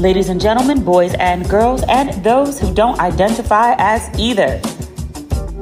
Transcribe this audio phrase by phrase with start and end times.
[0.00, 4.58] Ladies and gentlemen, boys and girls, and those who don't identify as either.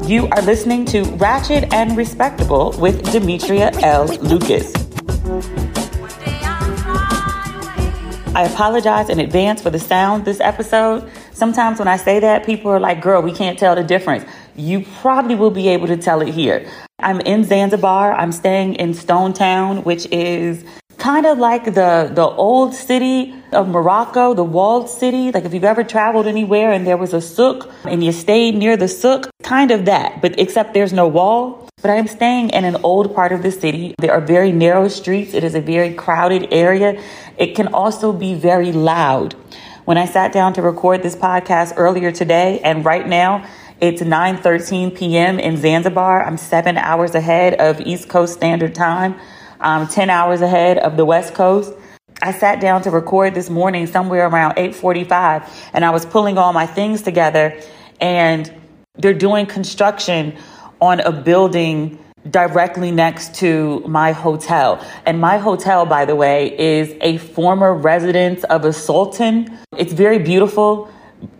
[0.04, 4.06] You are listening to Ratchet and Respectable with Demetria L.
[4.06, 4.72] Lucas.
[8.32, 11.10] I apologize in advance for the sound this episode.
[11.32, 14.24] Sometimes when I say that, people are like, girl, we can't tell the difference.
[14.54, 16.70] You probably will be able to tell it here.
[17.00, 18.12] I'm in Zanzibar.
[18.12, 20.64] I'm staying in Stone Town, which is
[21.08, 25.32] kind of like the the old city of Morocco, the walled city.
[25.32, 28.76] Like if you've ever traveled anywhere and there was a souk and you stayed near
[28.76, 31.66] the souk, kind of that, but except there's no wall.
[31.80, 33.94] But I am staying in an old part of the city.
[33.98, 35.32] There are very narrow streets.
[35.32, 36.90] It is a very crowded area.
[37.38, 39.34] It can also be very loud.
[39.86, 43.32] When I sat down to record this podcast earlier today and right now
[43.80, 45.34] it's 9:13 p.m.
[45.48, 46.16] in Zanzibar.
[46.26, 49.14] I'm 7 hours ahead of East Coast Standard Time
[49.60, 51.72] um, 10 hours ahead of the West Coast.
[52.20, 56.52] I sat down to record this morning somewhere around 8:45 and I was pulling all
[56.52, 57.60] my things together
[58.00, 58.52] and
[58.94, 60.36] they're doing construction
[60.80, 61.98] on a building
[62.28, 64.84] directly next to my hotel.
[65.06, 69.56] And my hotel by the way is a former residence of a sultan.
[69.76, 70.90] It's very beautiful.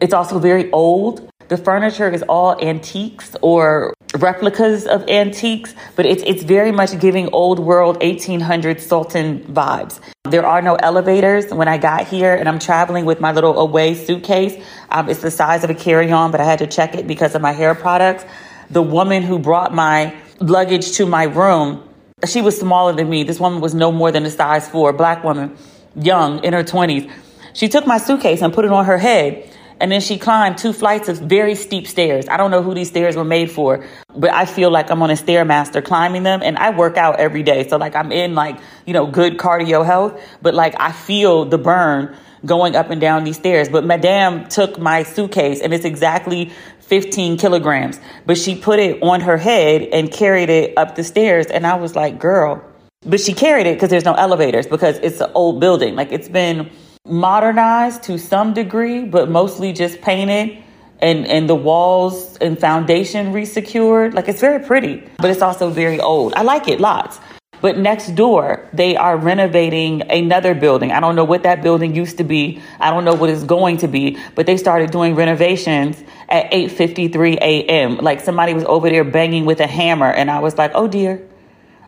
[0.00, 1.28] It's also very old.
[1.48, 7.28] The furniture is all antiques or replicas of antiques, but it's it's very much giving
[7.32, 10.00] old world 1800 Sultan vibes.
[10.24, 13.94] There are no elevators when I got here, and I'm traveling with my little away
[13.94, 14.62] suitcase.
[14.90, 17.34] Um, it's the size of a carry on, but I had to check it because
[17.34, 18.24] of my hair products.
[18.70, 21.82] The woman who brought my luggage to my room,
[22.26, 23.24] she was smaller than me.
[23.24, 25.56] This woman was no more than a size four, black woman,
[25.94, 27.10] young, in her 20s.
[27.54, 30.72] She took my suitcase and put it on her head and then she climbed two
[30.72, 32.28] flights of very steep stairs.
[32.28, 33.84] I don't know who these stairs were made for,
[34.16, 37.42] but I feel like I'm on a stairmaster climbing them and I work out every
[37.42, 37.68] day.
[37.68, 41.58] So like I'm in like, you know, good cardio health, but like I feel the
[41.58, 43.68] burn going up and down these stairs.
[43.68, 49.20] But Madame took my suitcase and it's exactly 15 kilograms, but she put it on
[49.20, 51.46] her head and carried it up the stairs.
[51.46, 52.64] And I was like, girl,
[53.02, 55.94] but she carried it because there's no elevators because it's an old building.
[55.94, 56.70] Like it's been
[57.08, 60.62] modernized to some degree, but mostly just painted
[61.00, 64.14] and, and the walls and foundation resecured.
[64.14, 66.34] Like it's very pretty, but it's also very old.
[66.34, 67.20] I like it lots.
[67.60, 70.92] But next door, they are renovating another building.
[70.92, 72.62] I don't know what that building used to be.
[72.78, 77.36] I don't know what it's going to be, but they started doing renovations at 8:53
[77.38, 77.96] a.m.
[77.96, 81.20] Like somebody was over there banging with a hammer and I was like, "Oh dear.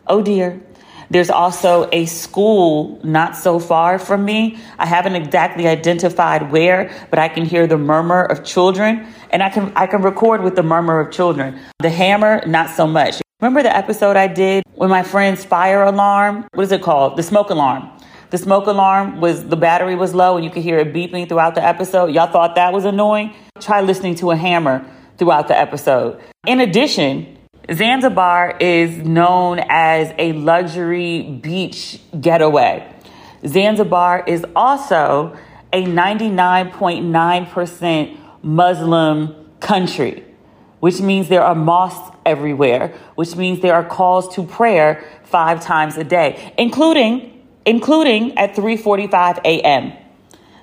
[0.07, 0.59] Oh dear."
[1.11, 4.57] There's also a school not so far from me.
[4.79, 9.49] I haven't exactly identified where, but I can hear the murmur of children and I
[9.49, 11.59] can I can record with the murmur of children.
[11.79, 13.21] The hammer, not so much.
[13.41, 16.45] Remember the episode I did with my friend's fire alarm?
[16.53, 17.17] What is it called?
[17.17, 17.89] The smoke alarm.
[18.29, 21.55] The smoke alarm was the battery was low and you could hear it beeping throughout
[21.55, 22.13] the episode.
[22.13, 23.35] Y'all thought that was annoying?
[23.59, 24.85] Try listening to a hammer
[25.17, 26.21] throughout the episode.
[26.47, 27.37] In addition,
[27.73, 32.85] Zanzibar is known as a luxury beach getaway.
[33.47, 35.37] Zanzibar is also
[35.71, 40.25] a 99.9% Muslim country,
[40.81, 45.95] which means there are mosques everywhere, which means there are calls to prayer five times
[45.97, 47.29] a day, including
[47.65, 49.93] including at 3:45 a.m.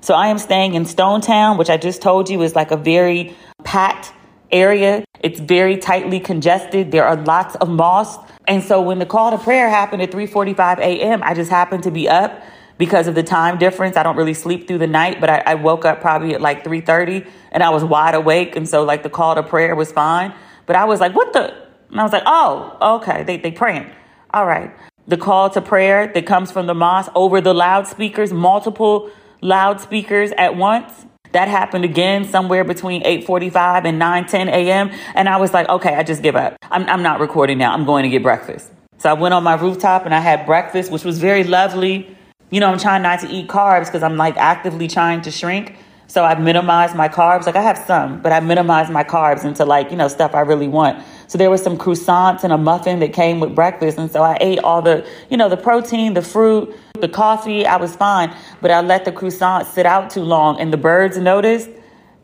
[0.00, 2.76] So I am staying in Stone Town, which I just told you is like a
[2.76, 4.12] very packed
[4.50, 5.04] area.
[5.20, 6.90] It's very tightly congested.
[6.90, 8.32] There are lots of mosques.
[8.46, 11.90] And so when the call to prayer happened at 3:45 a.m., I just happened to
[11.90, 12.42] be up
[12.78, 13.96] because of the time difference.
[13.96, 16.64] I don't really sleep through the night, but I, I woke up probably at like
[16.64, 18.56] 3:30 and I was wide awake.
[18.56, 20.32] And so like the call to prayer was fine.
[20.66, 21.52] But I was like, what the?
[21.90, 23.90] And I was like, oh, okay, they they praying.
[24.32, 24.70] All right.
[25.06, 30.56] The call to prayer that comes from the mosque over the loudspeakers, multiple loudspeakers at
[30.56, 34.90] once that happened again somewhere between 8:45 and 9:10 a.m.
[35.14, 36.56] And I was like, okay, I just give up.
[36.70, 37.72] I'm, I'm not recording now.
[37.72, 38.70] I'm going to get breakfast.
[38.98, 42.16] So I went on my rooftop and I had breakfast, which was very lovely.
[42.50, 45.76] You know, I'm trying not to eat carbs because I'm like actively trying to shrink.
[46.08, 47.44] So I minimized my carbs.
[47.44, 50.40] Like I have some, but I minimized my carbs into like, you know, stuff I
[50.40, 51.04] really want.
[51.26, 53.98] So there was some croissants and a muffin that came with breakfast.
[53.98, 57.76] And so I ate all the, you know, the protein, the fruit, the coffee, I
[57.76, 58.34] was fine.
[58.60, 61.70] But I let the croissant sit out too long and the birds noticed.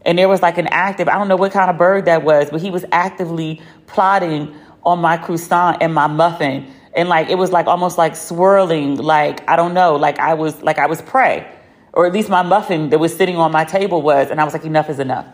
[0.03, 2.51] And there was like an active, I don't know what kind of bird that was,
[2.51, 4.55] but he was actively plotting
[4.85, 6.71] on my croissant and my muffin.
[6.95, 10.63] And like it was like almost like swirling, like I don't know, like I was
[10.63, 11.51] like I was prey.
[11.93, 14.53] Or at least my muffin that was sitting on my table was, and I was
[14.53, 15.27] like, enough is enough.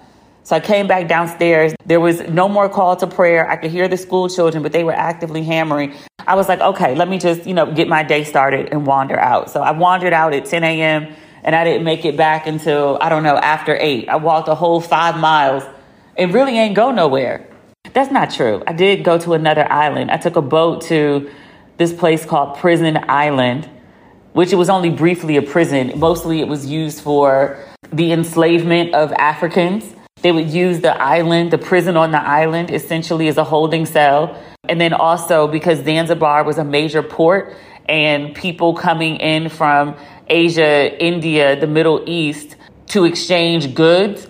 [0.43, 1.75] So I came back downstairs.
[1.85, 3.49] There was no more call to prayer.
[3.49, 5.95] I could hear the school children, but they were actively hammering.
[6.27, 9.19] I was like, okay, let me just, you know, get my day started and wander
[9.19, 9.51] out.
[9.51, 11.15] So I wandered out at 10 a.m.
[11.45, 14.09] and I didn't make it back until, I don't know, after eight.
[14.09, 15.63] I walked a whole five miles
[16.17, 17.47] and really ain't go nowhere.
[17.93, 18.63] That's not true.
[18.67, 20.11] I did go to another island.
[20.11, 21.31] I took a boat to
[21.77, 23.69] this place called Prison Island,
[24.33, 25.99] which it was only briefly a prison.
[25.99, 27.59] Mostly it was used for
[27.93, 29.95] the enslavement of Africans.
[30.23, 34.41] They would use the island, the prison on the island, essentially as a holding cell.
[34.69, 37.57] And then also because Zanzibar was a major port
[37.89, 39.97] and people coming in from
[40.29, 42.57] Asia, India, the Middle East
[42.89, 44.29] to exchange goods,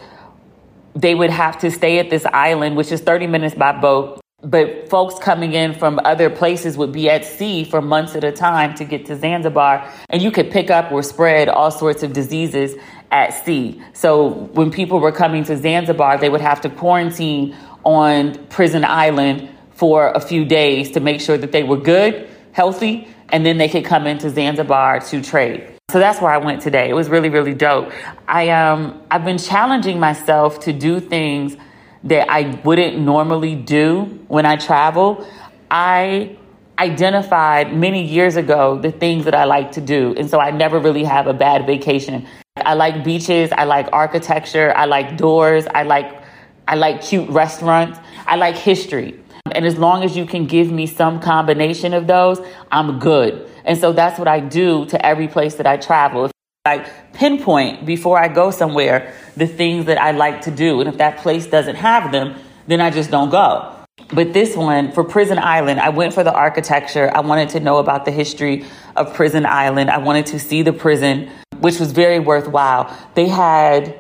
[0.95, 4.20] they would have to stay at this island, which is 30 minutes by boat.
[4.43, 8.33] But folks coming in from other places would be at sea for months at a
[8.33, 9.87] time to get to Zanzibar.
[10.09, 12.75] And you could pick up or spread all sorts of diseases
[13.11, 13.83] at sea.
[13.93, 17.55] So when people were coming to Zanzibar, they would have to quarantine
[17.85, 23.09] on Prison Island for a few days to make sure that they were good, healthy,
[23.31, 25.67] and then they could come into Zanzibar to trade.
[25.91, 26.89] So that's where I went today.
[26.89, 27.91] It was really, really dope.
[28.29, 31.57] I um I've been challenging myself to do things
[32.05, 35.27] that I wouldn't normally do when I travel.
[35.71, 36.37] I
[36.79, 40.15] identified many years ago the things that I like to do.
[40.17, 42.27] And so I never really have a bad vacation.
[42.57, 43.53] I like beaches.
[43.53, 44.73] I like architecture.
[44.75, 45.67] I like doors.
[45.67, 46.23] I like,
[46.67, 47.99] I like cute restaurants.
[48.27, 49.21] I like history.
[49.53, 52.41] And as long as you can give me some combination of those,
[52.73, 53.49] I'm good.
[53.65, 56.31] And so that's what I do to every place that I travel.
[56.67, 60.81] I pinpoint before I go somewhere the things that I like to do.
[60.81, 63.75] And if that place doesn't have them, then I just don't go.
[64.13, 67.11] But this one, for Prison Island, I went for the architecture.
[67.15, 69.89] I wanted to know about the history of Prison Island.
[69.89, 71.31] I wanted to see the prison
[71.61, 72.95] which was very worthwhile.
[73.15, 73.99] They had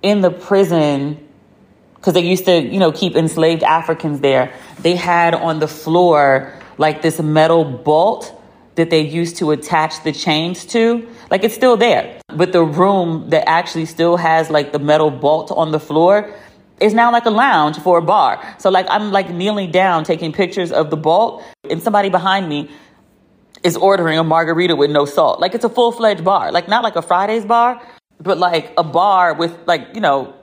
[0.00, 1.26] in the prison,
[1.96, 6.56] because they used to, you know, keep enslaved Africans there, they had on the floor
[6.78, 8.40] like this metal bolt
[8.76, 11.08] that they used to attach the chains to.
[11.30, 12.20] Like it's still there.
[12.28, 16.34] But the room that actually still has like the metal bolt on the floor
[16.80, 18.42] is now like a lounge for a bar.
[18.58, 22.70] So like I'm like kneeling down taking pictures of the bolt and somebody behind me
[23.62, 25.40] is ordering a margarita with no salt.
[25.40, 27.80] Like it's a full fledged bar, like not like a Fridays bar,
[28.18, 30.34] but like a bar with like, you know,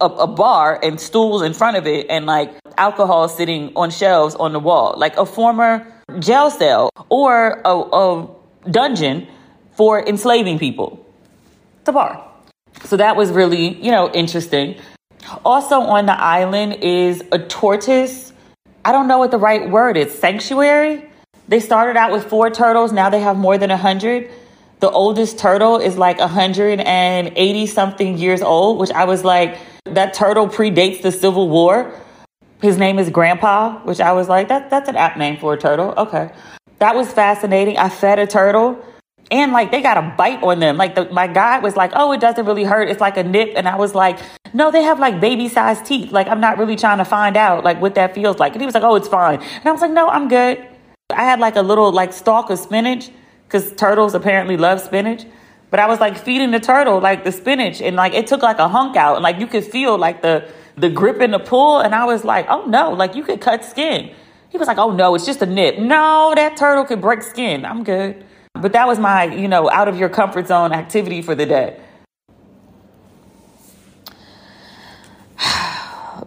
[0.00, 4.34] a, a, bar and stools in front of it and like alcohol sitting on shelves
[4.34, 5.86] on the wall, like a former
[6.18, 8.28] jail cell or a, a
[8.70, 9.26] dungeon
[9.76, 11.06] for enslaving people.
[11.86, 12.26] A bar.
[12.84, 14.76] So that was really, you know, interesting.
[15.44, 18.32] Also on the island is a tortoise.
[18.84, 20.16] I don't know what the right word is.
[20.16, 21.08] Sanctuary?
[21.48, 22.92] They started out with four turtles.
[22.92, 24.30] Now they have more than a hundred.
[24.80, 30.48] The oldest turtle is like 180 something years old, which I was like, that turtle
[30.48, 31.92] predates the Civil War.
[32.60, 35.58] His name is Grandpa, which I was like, that, that's an app name for a
[35.58, 35.94] turtle.
[35.96, 36.30] Okay.
[36.78, 37.78] That was fascinating.
[37.78, 38.84] I fed a turtle
[39.30, 40.76] and like they got a bite on them.
[40.76, 42.88] Like the, my guy was like, oh, it doesn't really hurt.
[42.88, 43.52] It's like a nip.
[43.56, 44.18] And I was like,
[44.54, 46.12] no, they have like baby sized teeth.
[46.12, 48.52] Like I'm not really trying to find out like what that feels like.
[48.52, 49.40] And he was like, oh, it's fine.
[49.40, 50.66] And I was like, no, I'm good.
[51.10, 53.10] I had like a little like stalk of spinach
[53.46, 55.24] because turtles apparently love spinach.
[55.70, 58.58] But I was like feeding the turtle like the spinach and like it took like
[58.58, 61.80] a hunk out and like you could feel like the the grip and the pull
[61.80, 64.12] and I was like, oh no, like you could cut skin.
[64.48, 65.78] He was like, oh no, it's just a nip.
[65.78, 67.64] No, that turtle could break skin.
[67.64, 68.24] I'm good.
[68.62, 71.80] But that was my, you know, out of your comfort zone activity for the day.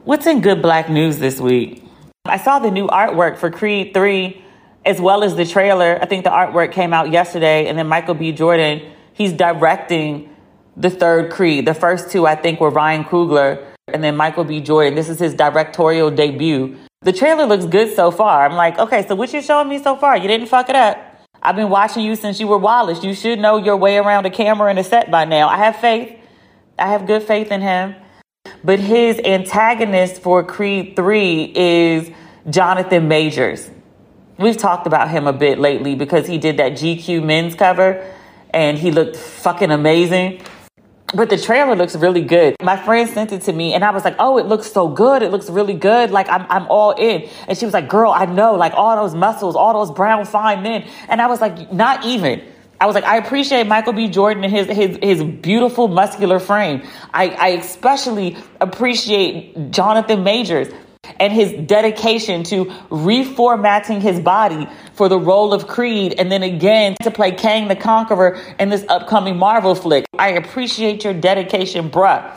[0.03, 1.83] What's in good black news this week?
[2.25, 4.43] I saw the new artwork for Creed 3
[4.85, 5.99] as well as the trailer.
[6.01, 8.31] I think the artwork came out yesterday, and then Michael B.
[8.31, 8.81] Jordan,
[9.13, 10.35] he's directing
[10.77, 11.65] the third Creed.
[11.65, 14.61] The first two, I think, were Ryan Coogler, and then Michael B.
[14.61, 14.95] Jordan.
[14.95, 16.77] This is his directorial debut.
[17.01, 18.45] The trailer looks good so far.
[18.45, 20.17] I'm like, okay, so what you showing me so far?
[20.17, 21.08] You didn't fuck it up.
[21.49, 23.03] I've been watching you since you were Wallace.
[23.03, 25.47] You should know your way around a camera and a set by now.
[25.49, 26.15] I have faith.
[26.77, 27.95] I have good faith in him.
[28.63, 32.11] But his antagonist for Creed 3 is
[32.51, 33.67] Jonathan Majors.
[34.37, 38.07] We've talked about him a bit lately because he did that GQ men's cover
[38.51, 40.43] and he looked fucking amazing.
[41.13, 42.55] But the trailer looks really good.
[42.61, 45.23] My friend sent it to me and I was like, oh, it looks so good.
[45.23, 46.11] It looks really good.
[46.11, 47.27] Like I'm, I'm all in.
[47.47, 50.61] And she was like, girl, I know like all those muscles, all those brown fine
[50.61, 50.87] men.
[51.07, 52.43] And I was like, not even.
[52.81, 54.07] I was like, I appreciate Michael B.
[54.07, 56.87] Jordan and his his his beautiful muscular frame.
[57.13, 60.69] I, I especially appreciate Jonathan Majors
[61.19, 66.95] and his dedication to reformatting his body for the role of Creed and then again
[67.03, 70.05] to play Kang the Conqueror in this upcoming Marvel flick.
[70.17, 72.31] I appreciate your dedication, bruh.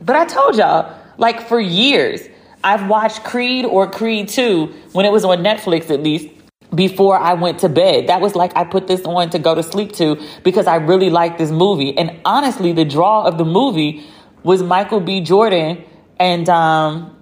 [0.00, 2.20] But I told y'all, like for years,
[2.64, 6.28] I've watched Creed or Creed 2 when it was on Netflix at least
[6.74, 8.08] before I went to bed.
[8.08, 11.10] That was like I put this on to go to sleep to because I really
[11.10, 11.96] liked this movie.
[11.96, 14.04] And honestly, the draw of the movie
[14.42, 15.20] was Michael B.
[15.20, 15.84] Jordan
[16.18, 17.16] and um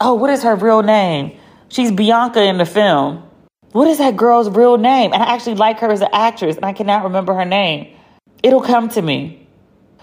[0.00, 1.38] oh, what is her real name?
[1.68, 3.22] She's Bianca in the film.
[3.72, 5.12] What is that girl's real name?
[5.12, 7.94] And I actually like her as an actress, and I cannot remember her name.
[8.42, 9.46] It'll come to me.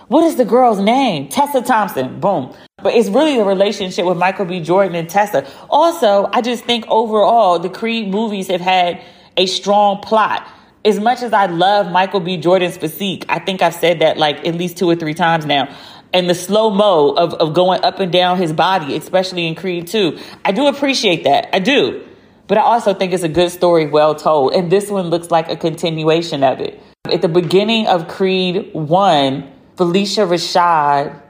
[0.07, 1.29] What is the girl's name?
[1.29, 2.19] Tessa Thompson.
[2.19, 2.53] Boom.
[2.83, 4.59] But it's really the relationship with Michael B.
[4.59, 5.49] Jordan and Tessa.
[5.69, 9.01] Also, I just think overall, the Creed movies have had
[9.37, 10.47] a strong plot.
[10.85, 12.35] As much as I love Michael B.
[12.35, 15.73] Jordan's physique, I think I've said that like at least two or three times now.
[16.13, 19.87] And the slow mo of, of going up and down his body, especially in Creed
[19.87, 20.19] 2.
[20.45, 21.49] I do appreciate that.
[21.53, 22.05] I do.
[22.47, 24.53] But I also think it's a good story, well told.
[24.53, 26.79] And this one looks like a continuation of it.
[27.11, 31.21] At the beginning of Creed 1, Phylicia Rashad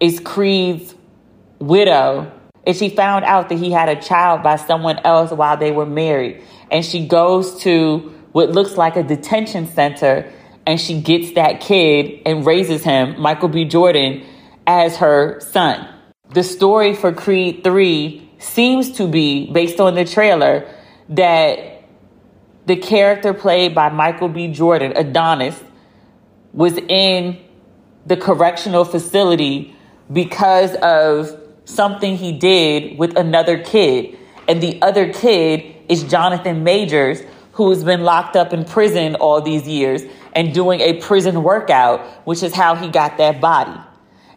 [0.00, 0.94] is Creed's
[1.58, 2.30] widow.
[2.66, 5.86] And she found out that he had a child by someone else while they were
[5.86, 6.42] married.
[6.70, 10.32] And she goes to what looks like a detention center
[10.66, 13.64] and she gets that kid and raises him, Michael B.
[13.64, 14.24] Jordan,
[14.66, 15.88] as her son.
[16.30, 20.68] The story for Creed 3 seems to be, based on the trailer,
[21.10, 21.84] that
[22.66, 24.48] the character played by Michael B.
[24.48, 25.62] Jordan, Adonis,
[26.52, 27.38] was in
[28.06, 29.74] the correctional facility
[30.12, 34.18] because of something he did with another kid.
[34.48, 39.40] And the other kid is Jonathan Majors, who has been locked up in prison all
[39.40, 40.02] these years
[40.34, 43.78] and doing a prison workout, which is how he got that body.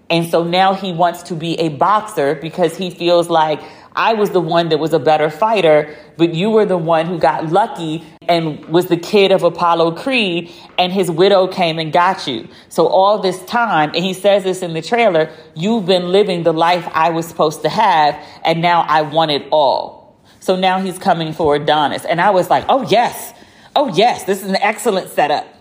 [0.09, 3.61] And so now he wants to be a boxer because he feels like
[3.97, 7.17] I was the one that was a better fighter, but you were the one who
[7.17, 12.27] got lucky and was the kid of Apollo Creed, and his widow came and got
[12.27, 12.47] you.
[12.69, 16.53] So all this time, and he says this in the trailer, you've been living the
[16.53, 20.15] life I was supposed to have, and now I want it all.
[20.41, 22.05] So now he's coming for Adonis.
[22.05, 23.33] And I was like, oh yes,
[23.75, 25.56] oh yes, this is an excellent setup.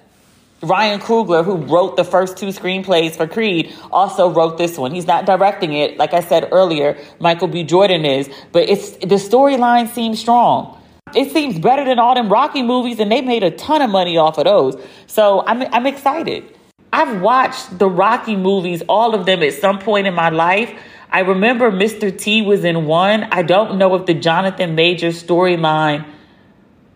[0.62, 4.90] Ryan Coogler, who wrote the first two screenplays for Creed, also wrote this one.
[4.90, 6.96] He's not directing it, like I said earlier.
[7.20, 7.62] Michael B.
[7.62, 10.80] Jordan is, but it's the storyline seems strong.
[11.14, 14.16] It seems better than all them Rocky movies, and they made a ton of money
[14.16, 14.76] off of those.
[15.06, 16.56] So I'm I'm excited.
[16.92, 20.72] I've watched the Rocky movies, all of them, at some point in my life.
[21.10, 22.16] I remember Mr.
[22.16, 23.24] T was in one.
[23.24, 26.06] I don't know if the Jonathan Major storyline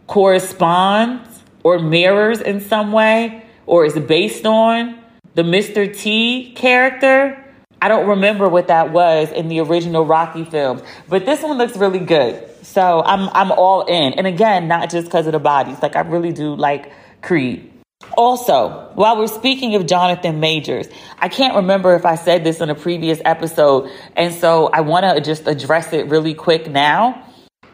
[0.06, 5.00] corresponds or mirrors in some way or is it based on
[5.34, 5.94] the Mr.
[5.96, 7.36] T character.
[7.82, 11.76] I don't remember what that was in the original Rocky films, but this one looks
[11.76, 12.46] really good.
[12.62, 14.14] So I'm I'm all in.
[14.14, 15.80] And again, not just because of the bodies.
[15.82, 17.72] Like I really do like Creed.
[18.16, 22.68] Also, while we're speaking of Jonathan Majors, I can't remember if I said this in
[22.68, 27.26] a previous episode, and so I want to just address it really quick now.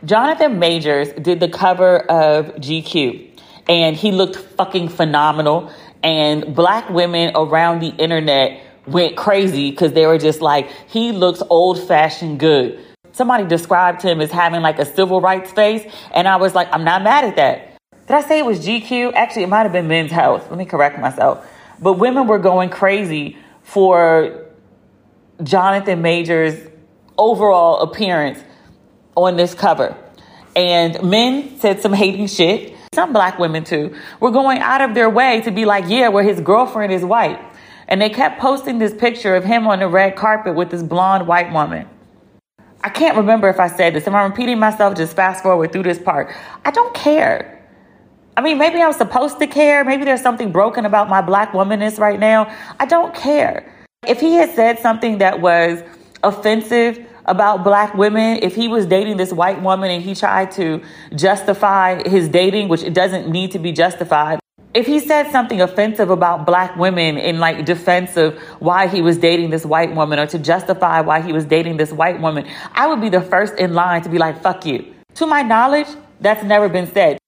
[0.05, 3.31] Jonathan Majors did the cover of GQ,
[3.69, 5.73] and he looked fucking phenomenal
[6.07, 11.43] and black women around the internet went crazy because they were just like, he looks
[11.51, 12.81] old fashioned good.
[13.11, 15.85] Somebody described him as having like a civil rights face,
[16.15, 17.77] and I was like, I'm not mad at that.
[18.07, 19.15] Did I say it was GQ?
[19.15, 20.49] Actually, it might have been Men's Health.
[20.49, 21.45] Let me correct myself.
[21.81, 24.47] But women were going crazy for
[25.43, 26.57] Jonathan Major's
[27.19, 28.39] overall appearance
[29.17, 29.97] on this cover.
[30.55, 35.09] And men said some hating shit some black women too, were going out of their
[35.09, 37.39] way to be like, yeah, where his girlfriend is white.
[37.87, 41.29] And they kept posting this picture of him on the red carpet with this blonde
[41.29, 41.89] white woman.
[42.83, 44.09] I can't remember if I said this.
[44.09, 44.97] Am I'm repeating myself?
[44.97, 46.35] Just fast forward through this part.
[46.65, 47.53] I don't care.
[48.37, 49.85] I mean, maybe I'm supposed to care.
[49.85, 52.53] Maybe there's something broken about my black womanness right now.
[52.81, 53.73] I don't care.
[54.07, 55.83] If he had said something that was
[56.23, 60.83] offensive about black women, if he was dating this white woman and he tried to
[61.15, 64.41] justify his dating, which it doesn't need to be justified,
[64.75, 69.17] if he said something offensive about black women in like defense of why he was
[69.17, 72.87] dating this white woman or to justify why he was dating this white woman, I
[72.87, 74.95] would be the first in line to be like, fuck you.
[75.15, 75.89] To my knowledge,
[76.21, 77.19] that's never been said.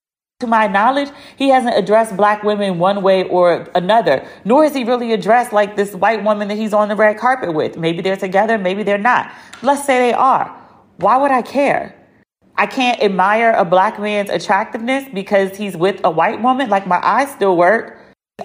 [0.40, 4.85] To my knowledge, he hasn't addressed black women one way or another, nor has he
[4.85, 7.76] really addressed like this white woman that he's on the red carpet with.
[7.76, 9.33] Maybe they're together, maybe they're not.
[9.62, 10.47] Let's say they are.
[10.99, 11.92] Why would I care?
[12.57, 16.71] I can't admire a black man's attractiveness because he's with a white woman.
[16.71, 17.99] Like my eyes still work.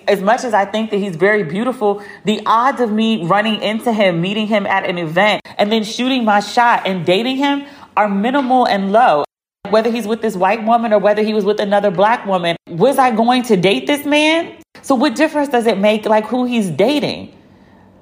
[0.07, 3.93] As much as I think that he's very beautiful, the odds of me running into
[3.93, 8.09] him, meeting him at an event, and then shooting my shot and dating him are
[8.09, 9.25] minimal and low.
[9.73, 12.99] Whether he's with this white woman or whether he was with another black woman, was
[12.99, 14.55] I going to date this man?
[14.83, 17.35] So, what difference does it make, like who he's dating?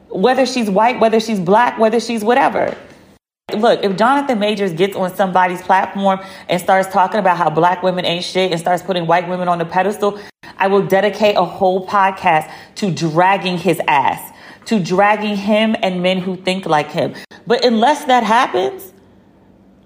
[0.10, 2.76] Whether she's white, whether she's black, whether she's whatever.
[3.56, 8.04] Look, if Jonathan Majors gets on somebody's platform and starts talking about how black women
[8.04, 10.20] ain't shit and starts putting white women on the pedestal,
[10.58, 14.34] I will dedicate a whole podcast to dragging his ass,
[14.66, 17.16] to dragging him and men who think like him.
[17.48, 18.91] But unless that happens,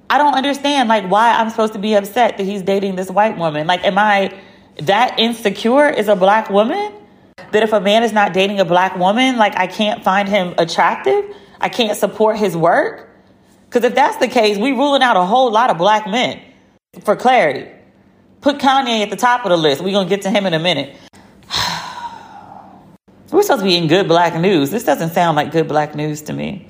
[0.10, 3.38] I don't understand like why I'm supposed to be upset that he's dating this white
[3.38, 3.68] woman.
[3.68, 4.38] Like, am I
[4.82, 6.94] that insecure as a black woman?
[7.52, 10.54] That if a man is not dating a black woman, like I can't find him
[10.58, 11.36] attractive?
[11.60, 13.10] I can't support his work?
[13.68, 16.40] Because if that's the case, we ruling out a whole lot of black men.
[17.04, 17.70] For clarity,
[18.42, 19.82] put Kanye at the top of the list.
[19.82, 20.96] We're going to get to him in a minute.
[23.32, 24.70] We're supposed to be in good black news.
[24.70, 26.70] This doesn't sound like good black news to me.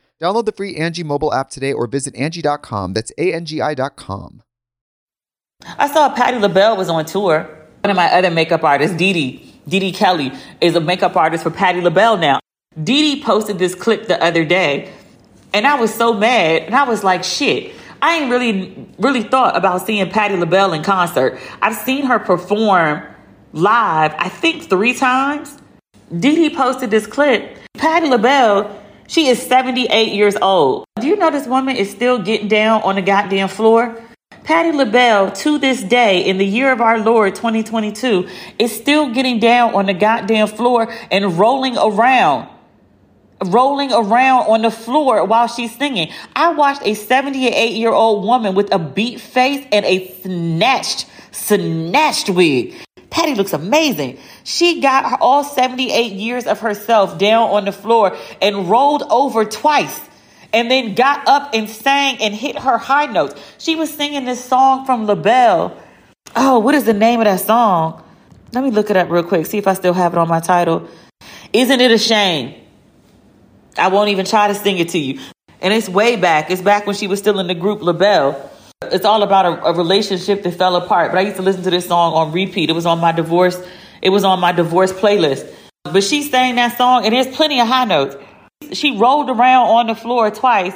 [0.21, 2.93] Download the free Angie mobile app today or visit Angie.com.
[2.93, 4.43] That's A-N-G-I dot com.
[5.65, 7.49] I saw Patti LaBelle was on tour.
[7.83, 11.43] One of my other makeup artists, Dee Dee, Dee Dee Kelly, is a makeup artist
[11.43, 12.39] for Patti LaBelle now.
[12.83, 14.93] Dee Dee posted this clip the other day,
[15.53, 17.73] and I was so mad, and I was like, shit.
[18.03, 21.39] I ain't really, really thought about seeing Patti LaBelle in concert.
[21.61, 23.03] I've seen her perform
[23.53, 25.57] live, I think three times.
[26.11, 27.57] Dee Dee posted this clip.
[27.75, 28.80] Patti LaBelle
[29.11, 30.85] she is 78 years old.
[30.99, 34.01] Do you know this woman is still getting down on the goddamn floor?
[34.45, 39.39] Patti LaBelle, to this day, in the year of our Lord 2022, is still getting
[39.39, 42.47] down on the goddamn floor and rolling around.
[43.43, 46.09] Rolling around on the floor while she's singing.
[46.33, 52.29] I watched a 78 year old woman with a beat face and a snatched, snatched
[52.29, 52.75] wig
[53.11, 54.17] Patti looks amazing.
[54.43, 59.99] She got all 78 years of herself down on the floor and rolled over twice
[60.53, 63.39] and then got up and sang and hit her high notes.
[63.57, 65.77] She was singing this song from LaBelle.
[66.35, 68.01] Oh, what is the name of that song?
[68.53, 70.39] Let me look it up real quick, see if I still have it on my
[70.39, 70.87] Tidal.
[71.53, 72.55] Isn't it a shame?
[73.77, 75.19] I won't even try to sing it to you.
[75.61, 76.49] And it's way back.
[76.49, 78.50] It's back when she was still in the group LaBelle.
[78.91, 81.11] It's all about a, a, relationship that fell apart.
[81.11, 82.69] But I used to listen to this song on repeat.
[82.69, 83.61] It was on my divorce.
[84.01, 85.49] It was on my divorce playlist.
[85.83, 88.15] But she sang that song, and there's plenty of high notes.
[88.73, 90.75] She rolled around on the floor twice,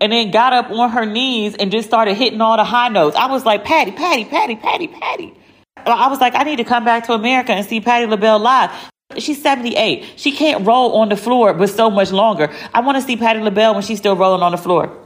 [0.00, 3.16] and then got up on her knees and just started hitting all the high notes.
[3.16, 5.34] I was like, Patti, Patti, Patti, Patti, Patti.
[5.76, 8.70] I was like, I need to come back to America and see Patti LaBelle live.
[9.18, 10.14] She's 78.
[10.16, 12.52] She can't roll on the floor but so much longer.
[12.74, 14.96] I want to see Patti LaBelle when she's still rolling on the floor.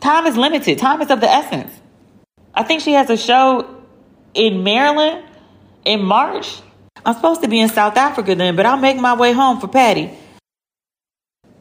[0.00, 0.78] Time is limited.
[0.78, 1.72] Time is of the essence.
[2.56, 3.68] I think she has a show
[4.32, 5.22] in Maryland
[5.84, 6.62] in March.
[7.04, 9.68] I'm supposed to be in South Africa then, but I'll make my way home for
[9.68, 10.10] Patti.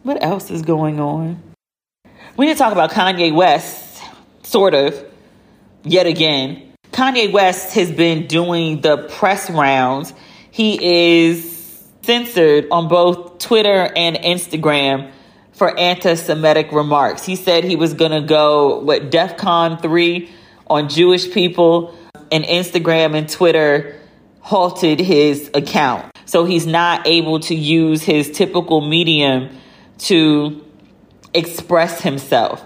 [0.03, 1.41] What else is going on?
[2.38, 4.01] We need to talk about Kanye West,
[4.43, 5.03] sort of,
[5.84, 6.71] yet again.
[6.91, 10.13] Kanye West has been doing the press rounds.
[10.49, 15.12] He is censored on both Twitter and Instagram
[15.51, 17.25] for anti Semitic remarks.
[17.25, 20.29] He said he was going to go, what, DEF CON 3
[20.67, 21.97] on Jewish people
[22.32, 23.99] and Instagram and Twitter
[24.39, 26.12] halted his account.
[26.25, 29.56] So he's not able to use his typical medium
[29.99, 30.63] to
[31.34, 32.63] express himself.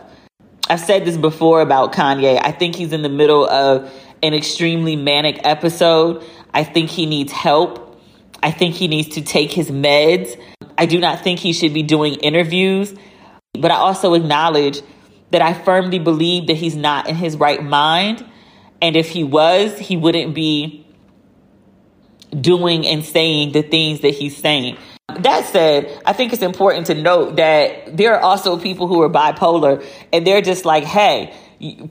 [0.70, 2.40] I've said this before about Kanye.
[2.42, 6.24] I think he's in the middle of an extremely manic episode.
[6.54, 8.00] I think he needs help.
[8.44, 10.40] I think he needs to take his meds.
[10.78, 12.94] I do not think he should be doing interviews.
[13.54, 14.82] But I also acknowledge
[15.32, 18.26] that I firmly believe that he's not in his right mind.
[18.82, 20.86] And if he was, he wouldn't be
[22.39, 24.78] doing and saying the things that he's saying.
[25.18, 29.10] That said, I think it's important to note that there are also people who are
[29.10, 31.34] bipolar and they're just like, hey,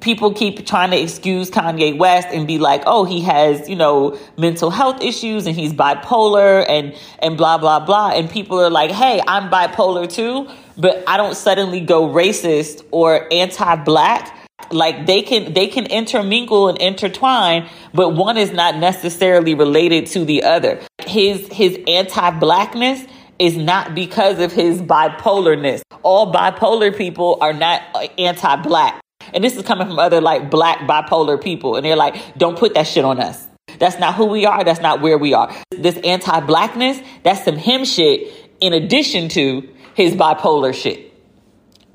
[0.01, 4.19] people keep trying to excuse Kanye West and be like, oh, he has, you know,
[4.39, 8.11] mental health issues and he's bipolar and, and blah, blah, blah.
[8.11, 13.31] And people are like, hey, I'm bipolar too, but I don't suddenly go racist or
[13.33, 14.35] anti-black.
[14.71, 20.25] Like they can they can intermingle and intertwine but one is not necessarily related to
[20.25, 20.81] the other.
[21.07, 23.07] His his anti-blackness
[23.39, 25.83] is not because of his bipolarness.
[26.03, 29.01] All bipolar people are not uh, anti-black.
[29.33, 31.77] And this is coming from other like black bipolar people.
[31.77, 33.47] And they're like don't put that shit on us.
[33.79, 34.65] That's not who we are.
[34.65, 35.55] That's not where we are.
[35.71, 41.13] This anti-blackness that's some him shit in addition to his bipolar shit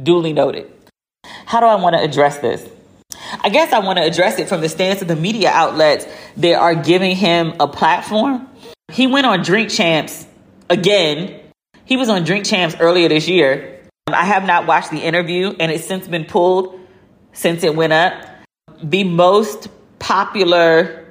[0.04, 0.70] duly noted
[1.46, 2.68] how do I want to address this?
[3.42, 6.06] I guess I want to address it from the stance of the media outlets
[6.38, 8.50] that are giving him a platform.
[8.92, 10.26] He went on Drink Champs
[10.70, 11.40] again.
[11.86, 13.80] He was on Drink Champs earlier this year.
[14.08, 16.78] I have not watched the interview and it's since been pulled
[17.32, 18.14] since it went up.
[18.84, 21.06] The most popular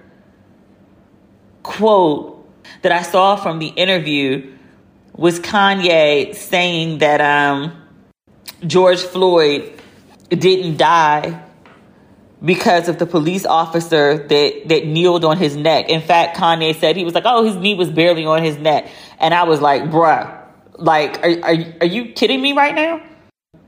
[1.62, 2.46] quote
[2.82, 4.52] that I saw from the interview
[5.14, 7.72] was Kanye saying that um,
[8.66, 9.72] George Floyd
[10.30, 11.42] didn't die
[12.44, 15.88] because of the police officer that that kneeled on his neck.
[15.88, 18.88] In fact, Kanye said he was like, "Oh, his knee was barely on his neck,"
[19.20, 20.30] and I was like, "Bruh,
[20.76, 23.02] like, are are, are you kidding me right now?"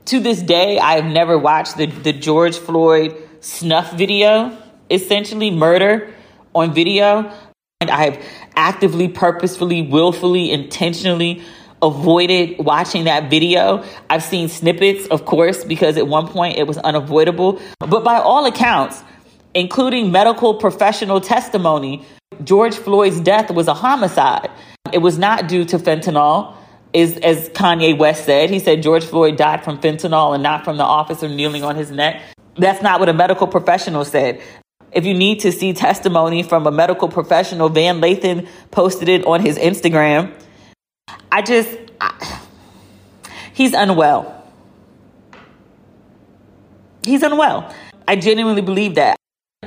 [0.05, 4.57] To this day, I have never watched the the George Floyd snuff video,
[4.89, 6.13] essentially murder
[6.53, 7.31] on video,
[7.79, 11.41] and I have actively, purposefully, willfully, intentionally
[11.81, 13.83] avoided watching that video.
[14.09, 17.61] I've seen snippets, of course, because at one point it was unavoidable.
[17.79, 19.03] But by all accounts,
[19.53, 22.05] including medical professional testimony,
[22.43, 24.49] George Floyd's death was a homicide.
[24.91, 26.55] It was not due to fentanyl.
[26.93, 30.77] Is, as Kanye West said, he said George Floyd died from fentanyl and not from
[30.77, 32.21] the officer kneeling on his neck.
[32.55, 34.41] That's not what a medical professional said.
[34.95, 39.41] If you need to see testimony from a medical professional, Van Lathan posted it on
[39.41, 40.33] his Instagram.
[41.29, 42.41] I just, I,
[43.53, 44.31] he's unwell.
[47.03, 47.75] He's unwell.
[48.07, 49.17] I genuinely believe that.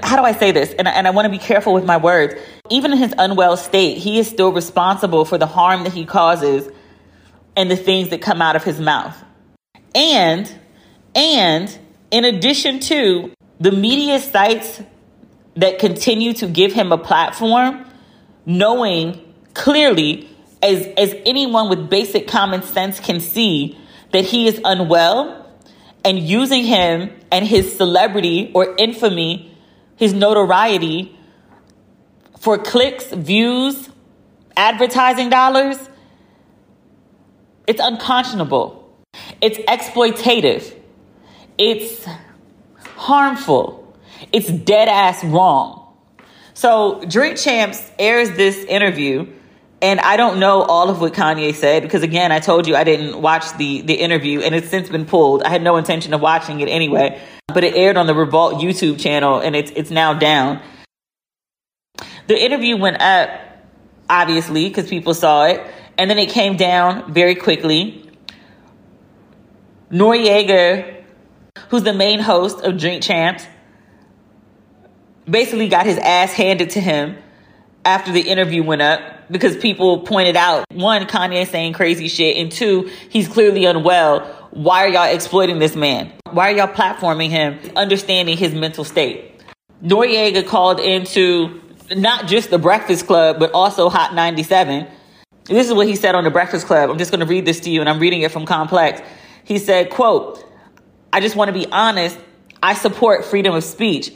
[0.03, 0.73] How do I say this?
[0.73, 2.35] And, and I want to be careful with my words.
[2.71, 6.71] Even in his unwell state, he is still responsible for the harm that he causes
[7.55, 9.15] and the things that come out of his mouth.
[9.95, 10.51] And,
[11.15, 11.79] and
[12.11, 14.81] in addition to the media sites
[15.59, 17.85] that continue to give him a platform,
[18.47, 19.21] knowing
[19.55, 20.29] clearly
[20.63, 23.77] as, as anyone with basic common sense can see
[24.13, 25.47] that he is unwell
[26.05, 29.55] and using him and his celebrity or infamy,
[29.97, 31.15] his notoriety
[32.39, 33.91] for clicks, views,
[34.57, 35.77] advertising dollars,
[37.67, 38.97] it's unconscionable.
[39.41, 40.75] It's exploitative.
[41.59, 42.07] It's
[42.97, 43.78] harmful.
[44.33, 45.85] It's dead ass wrong.
[46.55, 49.27] So, Drink Champs airs this interview
[49.81, 52.85] and I don't know all of what Kanye said because again, I told you I
[52.85, 55.43] didn't watch the the interview and it's since been pulled.
[55.43, 58.99] I had no intention of watching it anyway, but it aired on the Revolt YouTube
[58.99, 60.61] channel and it's it's now down.
[62.27, 63.31] The interview went up
[64.11, 65.65] obviously because people saw it
[65.97, 68.05] and then it came down very quickly.
[69.91, 71.03] Noreaga,
[71.71, 73.47] who's the main host of Drink Champs,
[75.29, 77.17] basically got his ass handed to him
[77.85, 82.51] after the interview went up because people pointed out one, Kanye saying crazy shit, and
[82.51, 84.21] two, he's clearly unwell.
[84.51, 86.13] Why are y'all exploiting this man?
[86.31, 89.33] Why are y'all platforming him, understanding his mental state?
[89.83, 91.61] Noreaga called into
[91.95, 94.87] not just the Breakfast Club, but also Hot 97.
[95.45, 96.91] This is what he said on the Breakfast Club.
[96.91, 99.01] I'm just going to read this to you, and I'm reading it from Complex.
[99.45, 100.45] He said, quote,
[101.13, 102.19] I just want to be honest.
[102.63, 104.13] I support freedom of speech.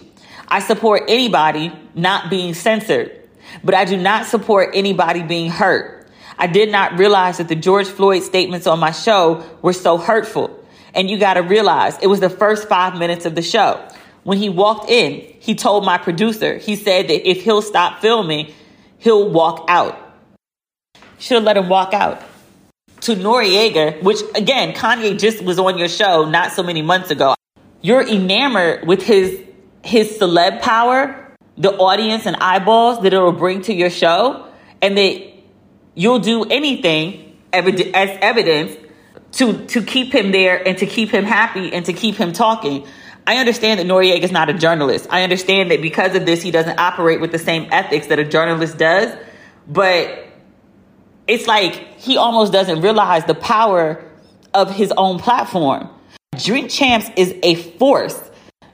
[0.48, 3.22] I support anybody not being censored
[3.62, 6.06] but I do not support anybody being hurt.
[6.38, 10.58] I did not realize that the George Floyd statements on my show were so hurtful.
[10.94, 13.86] And you got to realize it was the first five minutes of the show.
[14.24, 18.52] When he walked in, he told my producer, he said that if he'll stop filming,
[18.98, 19.98] he'll walk out.
[21.18, 22.22] Should have let him walk out.
[23.02, 27.34] To Noreaga, which again, Kanye just was on your show not so many months ago.
[27.80, 29.42] You're enamored with his
[29.84, 34.48] his celeb power, the audience and eyeballs that it will bring to your show,
[34.80, 35.32] and that
[35.94, 38.76] you'll do anything as evidence
[39.32, 42.86] to to keep him there and to keep him happy and to keep him talking.
[43.26, 45.06] I understand that Noreaga is not a journalist.
[45.10, 48.24] I understand that because of this, he doesn't operate with the same ethics that a
[48.24, 49.16] journalist does.
[49.68, 50.26] But
[51.28, 54.04] it's like he almost doesn't realize the power
[54.52, 55.88] of his own platform.
[56.36, 58.20] Drink Champs is a force.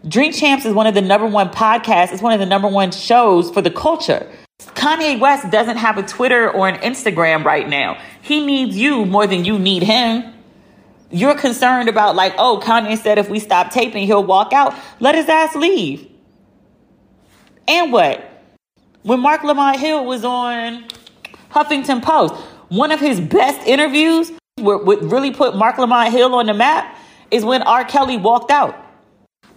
[0.09, 2.90] Drink Champs is one of the number one podcasts, it's one of the number one
[2.90, 4.31] shows for the culture.
[4.61, 8.01] Kanye West doesn't have a Twitter or an Instagram right now.
[8.23, 10.35] He needs you more than you need him
[11.11, 14.75] you're concerned about like, oh, Kanye said if we stop taping, he'll walk out.
[15.01, 16.09] Let his ass leave.
[17.66, 18.25] And what?
[19.03, 20.85] When Marc Lamont Hill was on
[21.51, 22.35] Huffington Post,
[22.68, 26.97] one of his best interviews, what really put Marc Lamont Hill on the map,
[27.31, 27.85] is when R.
[27.85, 28.77] Kelly walked out.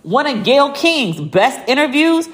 [0.03, 2.27] One of Gayle King's best interviews,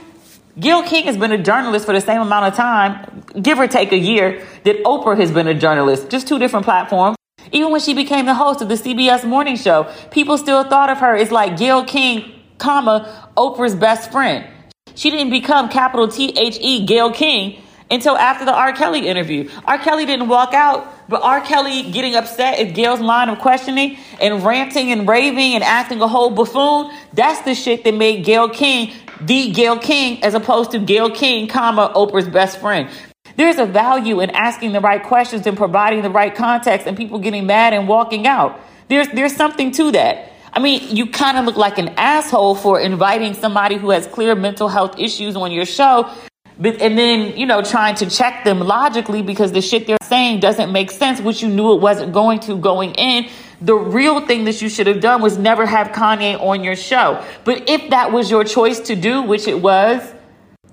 [0.57, 3.91] Gayle King has been a journalist for the same amount of time, give or take
[3.91, 7.17] a year, that Oprah has been a journalist, just two different platforms.
[7.51, 10.99] Even when she became the host of the CBS morning show, people still thought of
[10.99, 14.47] her as like Gayle King, comma, Oprah's best friend.
[14.95, 18.73] She didn't become capital T H E Gayle King until after the R.
[18.73, 19.49] Kelly interview.
[19.65, 19.77] R.
[19.77, 21.41] Kelly didn't walk out, but R.
[21.41, 26.07] Kelly getting upset at Gayle's line of questioning and ranting and raving and acting a
[26.07, 30.79] whole buffoon, that's the shit that made Gayle King the Gayle King as opposed to
[30.79, 32.89] Gayle King, comma, Oprah's best friend.
[33.35, 37.19] There's a value in asking the right questions and providing the right context and people
[37.19, 38.59] getting mad and walking out.
[38.87, 40.31] There's, there's something to that.
[40.53, 44.33] I mean, you kind of look like an asshole for inviting somebody who has clear
[44.33, 46.09] mental health issues on your show,
[46.59, 50.71] and then, you know, trying to check them logically because the shit they're saying doesn't
[50.71, 53.29] make sense, which you knew it wasn't going to going in.
[53.61, 57.23] The real thing that you should have done was never have Kanye on your show.
[57.43, 60.01] But if that was your choice to do, which it was,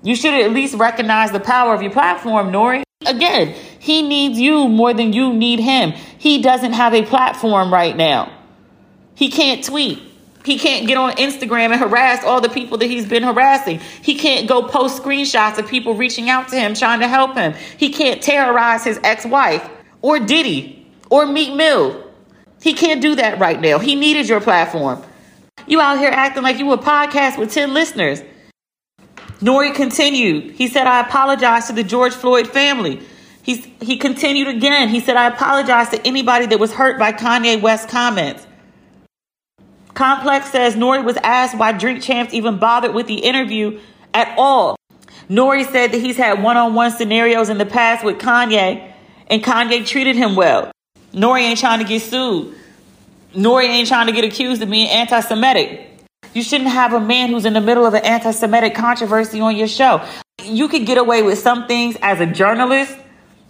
[0.01, 2.83] you should at least recognize the power of your platform, Nori.
[3.05, 5.91] Again, he needs you more than you need him.
[5.91, 8.31] He doesn't have a platform right now.
[9.13, 10.01] He can't tweet.
[10.45, 13.79] He can't get on Instagram and harass all the people that he's been harassing.
[14.01, 17.55] He can't go post screenshots of people reaching out to him trying to help him.
[17.77, 19.67] He can't terrorize his ex wife
[20.03, 22.03] or Diddy or Meek Mill.
[22.61, 23.79] He can't do that right now.
[23.79, 25.03] He needed your platform.
[25.67, 28.21] You out here acting like you a podcast with 10 listeners.
[29.39, 30.51] Nori continued.
[30.51, 33.01] He said, I apologize to the George Floyd family.
[33.41, 34.89] He's, he continued again.
[34.89, 38.45] He said, I apologize to anybody that was hurt by Kanye West's comments.
[39.95, 43.79] Complex says Nori was asked why Drink Champs even bothered with the interview
[44.13, 44.75] at all.
[45.29, 48.91] Nori said that he's had one on one scenarios in the past with Kanye,
[49.27, 50.71] and Kanye treated him well.
[51.13, 52.53] Nori ain't trying to get sued.
[53.33, 55.89] Nori ain't trying to get accused of being anti Semitic.
[56.33, 59.55] You shouldn't have a man who's in the middle of an anti Semitic controversy on
[59.55, 60.05] your show.
[60.43, 62.95] You could get away with some things as a journalist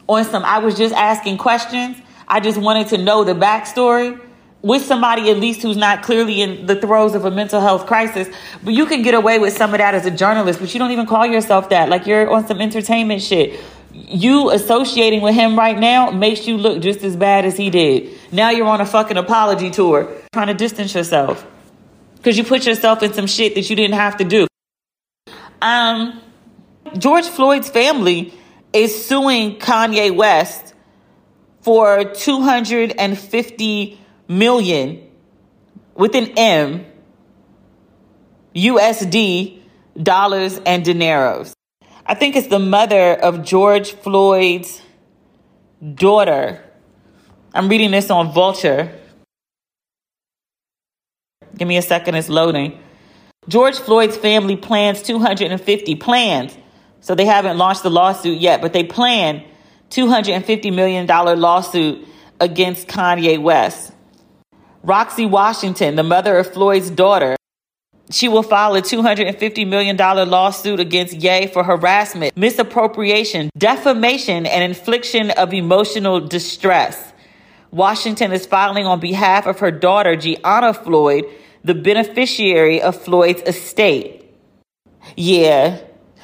[0.07, 1.97] on some, I was just asking questions.
[2.27, 4.19] I just wanted to know the backstory
[4.65, 8.27] with somebody at least who's not clearly in the throes of a mental health crisis.
[8.63, 10.89] But you can get away with some of that as a journalist, but you don't
[10.89, 11.87] even call yourself that.
[11.87, 13.59] Like you're on some entertainment shit.
[13.93, 18.17] You associating with him right now makes you look just as bad as he did.
[18.31, 21.45] Now you're on a fucking apology tour trying to distance yourself
[22.15, 24.47] because you put yourself in some shit that you didn't have to do.
[25.61, 26.19] Um,
[26.97, 28.33] George Floyd's family
[28.73, 30.73] is suing Kanye West
[31.61, 35.09] for 250 million
[35.95, 36.85] with an M
[38.55, 39.59] USD
[40.01, 41.53] dollars and dineros.
[42.05, 44.81] I think it's the mother of George Floyd's
[45.93, 46.63] daughter.
[47.53, 48.91] I'm reading this on Vulture.
[51.57, 52.79] Give me a second, it's loading.
[53.47, 56.57] George Floyd's family plans 250 plans.
[57.01, 59.43] So they haven't launched the lawsuit yet, but they plan
[59.91, 62.07] $250 million lawsuit
[62.39, 63.93] against Kanye West.
[64.85, 67.35] Roxy Washington, the mother of Floyd's daughter,
[68.11, 75.31] she will file a $250 million lawsuit against Ye for harassment, misappropriation, defamation, and infliction
[75.31, 77.13] of emotional distress.
[77.71, 81.25] Washington is filing on behalf of her daughter, Gianna Floyd,
[81.63, 84.23] the beneficiary of Floyd's estate.
[85.17, 85.81] Yeah.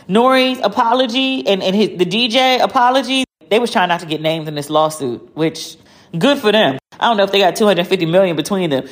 [0.08, 4.47] Nori's apology and, and his, the DJ apology, they was trying not to get named
[4.47, 5.78] in this lawsuit, which
[6.15, 6.78] good for them.
[7.02, 8.88] I don't know if they got 250 million between them.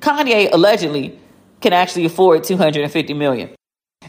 [0.00, 1.18] Kanye allegedly
[1.60, 3.50] can actually afford 250 million.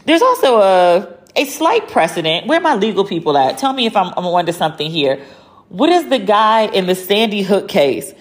[0.06, 2.46] There's also a a slight precedent.
[2.46, 3.58] Where are my legal people at?
[3.58, 5.20] Tell me if I'm, I'm onto something here.
[5.68, 8.12] What is the guy in the Sandy Hook case?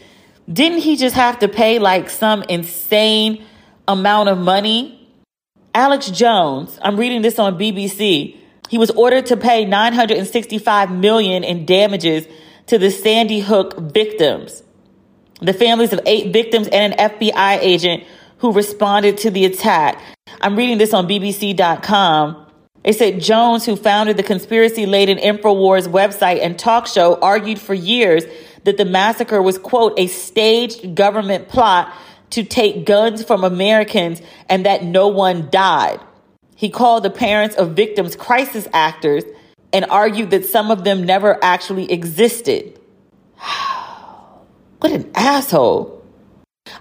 [0.51, 3.45] Didn't he just have to pay like some insane
[3.87, 4.99] amount of money?
[5.75, 8.37] Alex Jones, I'm reading this on BBC.
[8.69, 12.27] He was ordered to pay 965 million in damages
[12.67, 14.63] to the Sandy Hook victims.
[15.41, 18.03] The families of eight victims and an FBI agent
[18.37, 20.01] who responded to the attack.
[20.41, 22.45] I'm reading this on BBC.com.
[22.83, 27.73] It said Jones, who founded the conspiracy laden InfoWars website and talk show, argued for
[27.73, 28.25] years
[28.65, 31.93] that the massacre was, quote, a staged government plot
[32.31, 35.99] to take guns from Americans and that no one died.
[36.55, 39.23] He called the parents of victims crisis actors
[39.71, 42.79] and argued that some of them never actually existed.
[44.83, 46.03] what an asshole.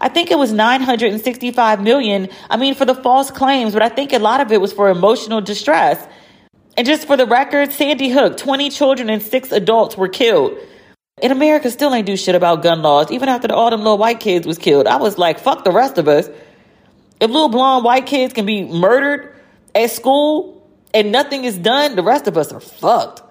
[0.00, 2.28] I think it was 965 million.
[2.50, 4.90] I mean, for the false claims, but I think a lot of it was for
[4.90, 6.04] emotional distress.
[6.76, 10.58] And just for the record, Sandy Hook, 20 children and six adults were killed.
[11.22, 14.18] And America still ain't do shit about gun laws, even after the, them little white
[14.18, 14.88] kids was killed.
[14.88, 16.28] I was like, fuck the rest of us.
[17.20, 19.36] If little blonde white kids can be murdered
[19.76, 23.22] at school and nothing is done, the rest of us are fucked.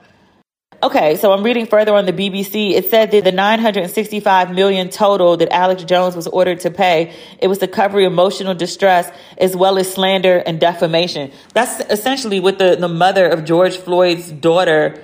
[0.84, 2.72] Okay, so I'm reading further on the BBC.
[2.72, 7.48] It said that the 965 million total that Alex Jones was ordered to pay, it
[7.48, 11.32] was to cover emotional distress as well as slander and defamation.
[11.54, 15.00] That's essentially what the, the mother of George Floyd's daughter,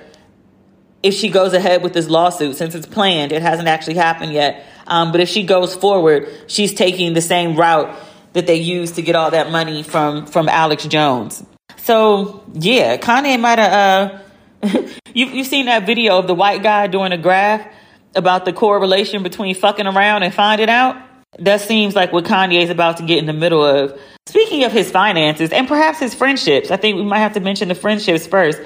[1.04, 4.66] if she goes ahead with this lawsuit, since it's planned, it hasn't actually happened yet.
[4.88, 7.96] Um, but if she goes forward, she's taking the same route
[8.32, 11.44] that they used to get all that money from from Alex Jones.
[11.76, 14.10] So yeah, Kanye might have.
[14.12, 14.18] Uh,
[15.14, 17.66] you you seen that video of the white guy doing a graph
[18.14, 20.96] about the correlation between fucking around and finding out?
[21.38, 23.98] That seems like what Kanye is about to get in the middle of.
[24.26, 27.68] Speaking of his finances and perhaps his friendships, I think we might have to mention
[27.68, 28.60] the friendships first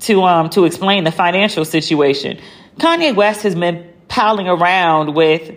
[0.00, 2.38] to um to explain the financial situation.
[2.78, 5.54] Kanye West has been palling around with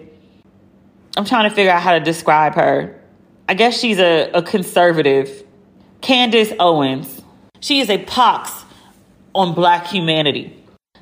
[1.18, 3.02] I'm trying to figure out how to describe her.
[3.48, 5.44] I guess she's a, a conservative.
[6.02, 7.22] Candace Owens.
[7.60, 8.64] She is a pox
[9.34, 10.56] on black humanity.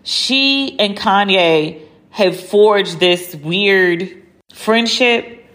[0.03, 5.45] She and Kanye have forged this weird friendship,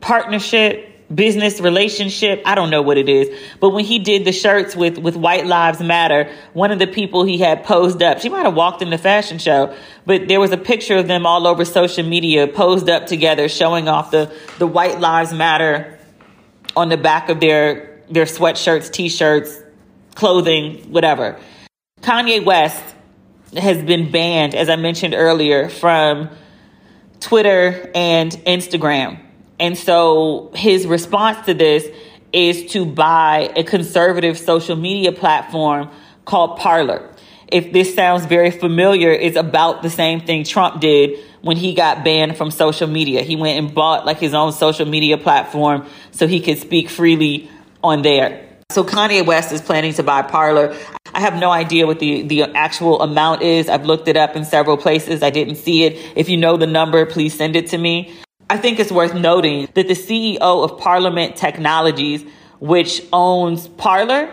[0.00, 2.40] partnership, business relationship.
[2.44, 3.28] I don't know what it is.
[3.58, 7.24] But when he did the shirts with, with White Lives Matter, one of the people
[7.24, 9.74] he had posed up, she might have walked in the fashion show,
[10.06, 13.88] but there was a picture of them all over social media posed up together, showing
[13.88, 15.98] off the, the White Lives Matter
[16.76, 19.60] on the back of their, their sweatshirts, t-shirts,
[20.14, 21.38] clothing, whatever.
[22.02, 22.82] Kanye West
[23.54, 26.30] has been banned, as I mentioned earlier, from
[27.20, 29.20] Twitter and Instagram.
[29.58, 31.86] And so his response to this
[32.32, 35.90] is to buy a conservative social media platform
[36.24, 37.06] called Parler.
[37.48, 42.04] If this sounds very familiar, it's about the same thing Trump did when he got
[42.04, 43.22] banned from social media.
[43.22, 47.50] He went and bought like his own social media platform so he could speak freely
[47.82, 48.49] on there.
[48.70, 50.76] So Kanye West is planning to buy Parler.
[51.12, 53.68] I have no idea what the, the actual amount is.
[53.68, 55.24] I've looked it up in several places.
[55.24, 56.12] I didn't see it.
[56.14, 58.14] If you know the number, please send it to me.
[58.48, 62.24] I think it's worth noting that the CEO of Parlement Technologies,
[62.60, 64.30] which owns Parler,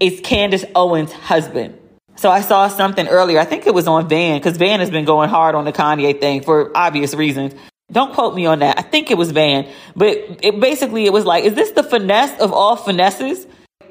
[0.00, 1.78] is Candace Owens' husband.
[2.16, 3.38] So I saw something earlier.
[3.38, 6.18] I think it was on Van because Van has been going hard on the Kanye
[6.18, 7.54] thing for obvious reasons.
[7.92, 8.78] Don't quote me on that.
[8.78, 12.40] I think it was Van, but it basically it was like, is this the finesse
[12.40, 13.46] of all finesses?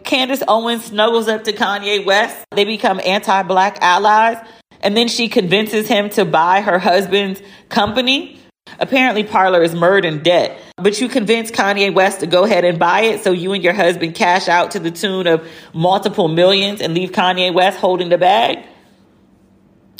[0.08, 2.46] Candace Owens snuggles up to Kanye West.
[2.52, 4.38] They become anti black allies.
[4.80, 8.40] And then she convinces him to buy her husband's company.
[8.80, 10.62] Apparently, Parler is murdered in debt.
[10.78, 13.74] But you convince Kanye West to go ahead and buy it so you and your
[13.74, 18.18] husband cash out to the tune of multiple millions and leave Kanye West holding the
[18.18, 18.60] bag?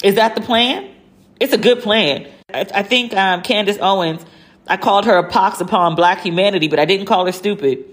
[0.02, 0.90] Is that the plan?
[1.38, 2.28] It's a good plan.
[2.54, 4.24] I, I think um, Candace Owens,
[4.66, 7.84] I called her a pox upon black humanity, but I didn't call her stupid.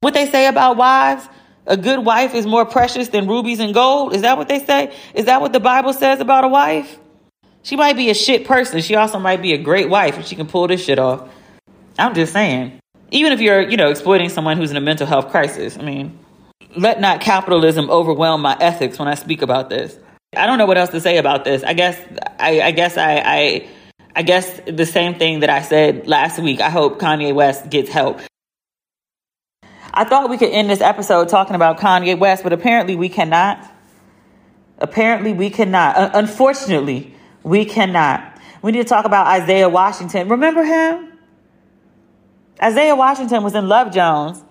[0.00, 1.26] What they say about wives,
[1.66, 4.14] a good wife is more precious than rubies and gold.
[4.14, 4.94] Is that what they say?
[5.14, 6.98] Is that what the Bible says about a wife?
[7.62, 8.80] She might be a shit person.
[8.80, 11.28] She also might be a great wife if she can pull this shit off.
[11.98, 12.78] I'm just saying.
[13.10, 16.18] Even if you're, you know, exploiting someone who's in a mental health crisis, I mean,
[16.76, 19.98] let not capitalism overwhelm my ethics when I speak about this.
[20.36, 21.62] I don't know what else to say about this.
[21.62, 22.00] I guess
[22.38, 23.68] I, I guess I, I
[24.14, 26.60] I guess the same thing that I said last week.
[26.60, 28.20] I hope Kanye West gets help.
[29.96, 33.66] I thought we could end this episode talking about Kanye West, but apparently we cannot.
[34.76, 35.96] Apparently we cannot.
[35.96, 38.38] Uh, unfortunately, we cannot.
[38.60, 40.28] We need to talk about Isaiah Washington.
[40.28, 41.12] Remember him?
[42.62, 44.42] Isaiah Washington was in Love Jones.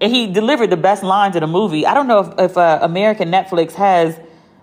[0.00, 1.86] And he delivered the best lines in the movie.
[1.86, 4.18] I don't know if, if uh, American Netflix has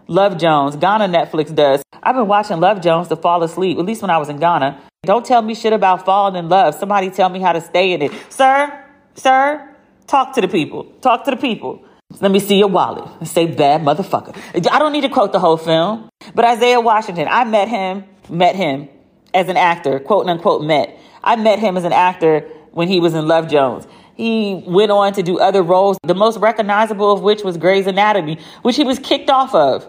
[0.07, 0.75] Love Jones.
[0.75, 1.81] Ghana Netflix does.
[2.03, 4.81] I've been watching Love Jones to fall asleep, at least when I was in Ghana.
[5.03, 6.75] Don't tell me shit about falling in love.
[6.75, 8.11] Somebody tell me how to stay in it.
[8.29, 8.83] Sir,
[9.15, 9.75] sir,
[10.07, 10.85] talk to the people.
[11.01, 11.83] Talk to the people.
[12.21, 14.35] Let me see your wallet and say bad motherfucker.
[14.71, 18.55] I don't need to quote the whole film, but Isaiah Washington, I met him, met
[18.55, 18.87] him
[19.33, 20.97] as an actor, quote unquote met.
[21.23, 23.85] I met him as an actor when he was in Love Jones.
[24.15, 28.39] He went on to do other roles, the most recognizable of which was Grey's Anatomy,
[28.61, 29.87] which he was kicked off of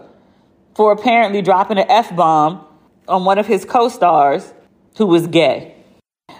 [0.75, 2.65] for apparently dropping an F bomb
[3.07, 4.53] on one of his co stars
[4.97, 5.75] who was gay.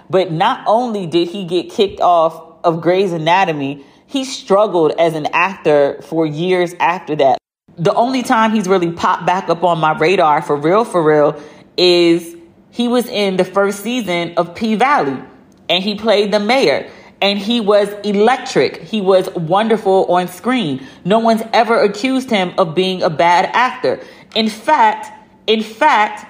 [0.10, 5.28] But not only did he get kicked off of Grey's Anatomy, he struggled as an
[5.34, 7.38] actor for years after that.
[7.78, 11.41] The only time he's really popped back up on my radar for real, for real,
[11.78, 12.36] is
[12.72, 15.22] he was in the first season of P Valley
[15.70, 16.89] and he played the mayor
[17.22, 18.82] and he was electric.
[18.82, 20.86] He was wonderful on screen.
[21.05, 23.99] No one's ever accused him of being a bad actor.
[24.36, 25.12] In fact,
[25.47, 26.26] in fact,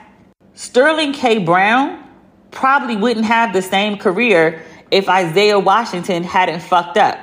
[0.53, 1.39] Sterling K.
[1.39, 2.03] Brown
[2.51, 7.17] probably wouldn't have the same career if Isaiah Washington hadn't fucked up.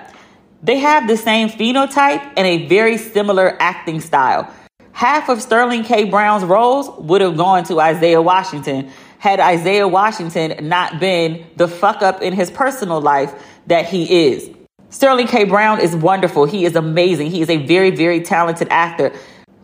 [0.62, 4.52] They have the same phenotype and a very similar acting style.
[4.92, 6.04] Half of Sterling K.
[6.04, 12.02] Brown's roles would have gone to Isaiah Washington had Isaiah Washington not been the fuck
[12.02, 13.34] up in his personal life
[13.66, 14.50] that he is.
[14.90, 15.44] Sterling K.
[15.44, 16.44] Brown is wonderful.
[16.44, 17.30] He is amazing.
[17.30, 19.12] He is a very, very talented actor.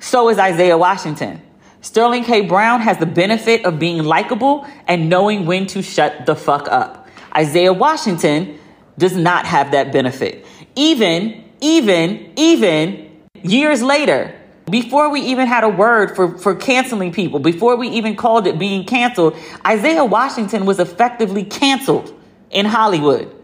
[0.00, 1.40] So is Isaiah Washington.
[1.80, 2.42] Sterling K.
[2.42, 7.01] Brown has the benefit of being likable and knowing when to shut the fuck up.
[7.36, 8.58] Isaiah Washington
[8.98, 10.44] does not have that benefit.
[10.76, 14.38] Even, even, even years later,
[14.70, 18.58] before we even had a word for, for canceling people, before we even called it
[18.58, 22.14] being canceled, Isaiah Washington was effectively canceled
[22.50, 23.34] in Hollywood.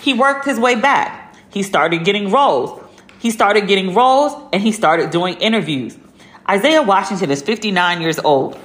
[0.00, 1.34] He worked his way back.
[1.50, 2.80] He started getting roles.
[3.18, 5.98] He started getting roles and he started doing interviews.
[6.48, 8.58] Isaiah Washington is 59 years old.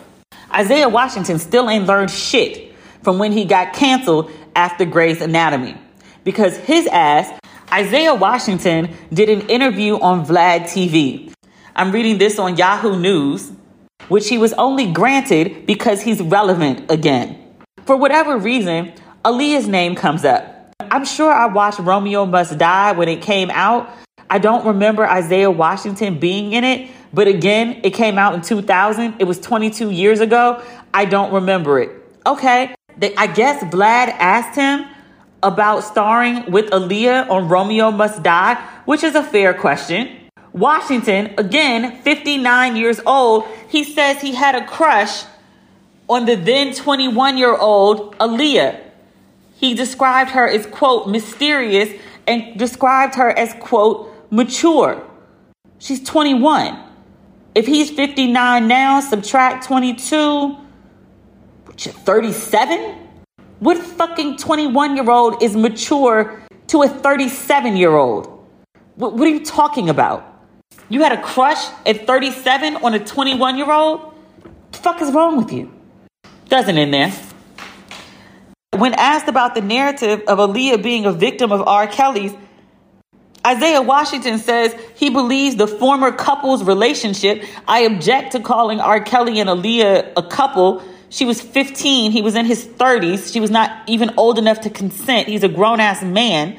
[0.54, 5.78] Isaiah Washington still ain't learned shit from when he got canceled after Grey's Anatomy.
[6.24, 7.40] Because his ass,
[7.72, 11.34] Isaiah Washington, did an interview on Vlad TV.
[11.76, 13.52] I'm reading this on Yahoo News,
[14.08, 17.40] which he was only granted because he's relevant again.
[17.86, 18.94] For whatever reason,
[19.26, 20.74] Aaliyah's name comes up.
[20.80, 23.90] I'm sure I watched Romeo Must Die when it came out.
[24.30, 29.16] I don't remember Isaiah Washington being in it, but again, it came out in 2000.
[29.20, 30.62] It was 22 years ago.
[30.94, 31.92] I don't remember it.
[32.26, 32.74] Okay.
[33.18, 34.86] I guess Vlad asked him
[35.42, 40.30] about starring with Aaliyah on Romeo Must Die, which is a fair question.
[40.54, 45.24] Washington, again, 59 years old, he says he had a crush
[46.08, 48.80] on the then 21 year old Aaliyah.
[49.56, 51.90] He described her as, quote, mysterious
[52.28, 55.04] and described her as, quote, mature.
[55.80, 56.80] She's 21.
[57.56, 60.58] If he's 59 now, subtract 22,
[61.92, 62.96] 37?
[63.60, 68.28] What fucking 21 year old is mature to a 37 year old?
[68.96, 70.30] What, what, are you talking about?
[70.90, 74.14] You had a crush at 37 on a 21 year old?
[74.72, 75.72] The fuck is wrong with you?
[76.50, 77.12] Doesn't in there.
[78.72, 81.88] When asked about the narrative of Aaliyah being a victim of R.
[81.88, 82.34] Kelly's,
[83.46, 87.44] Isaiah Washington says he believes the former couple's relationship.
[87.68, 89.02] I object to calling R.
[89.02, 90.82] Kelly and Aaliyah a couple.
[91.14, 92.12] She was 15.
[92.12, 93.32] He was in his 30s.
[93.32, 95.28] She was not even old enough to consent.
[95.28, 96.58] He's a grown ass man.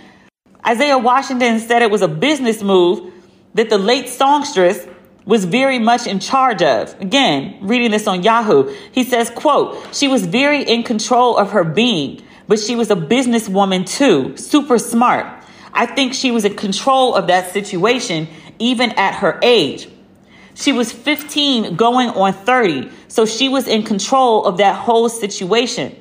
[0.65, 3.13] Isaiah Washington said it was a business move
[3.55, 4.87] that the late songstress
[5.25, 6.95] was very much in charge of.
[7.01, 11.65] Again, reading this on Yahoo, he says, quote, she was very in control of her
[11.65, 15.27] being, but she was a businesswoman too, super smart.
[15.73, 18.29] I think she was in control of that situation
[18.61, 19.89] even at her age.
[20.55, 26.01] She was 15 going on 30, so she was in control of that whole situation.